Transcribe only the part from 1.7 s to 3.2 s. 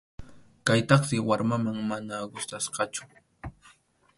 mana gustasqachu.